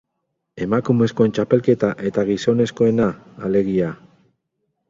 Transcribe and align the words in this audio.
Emakumezkoen 0.65 1.35
txapelketa 1.35 1.91
eta 2.11 2.23
gizonezkoena, 2.31 3.11
alegia. 3.49 3.93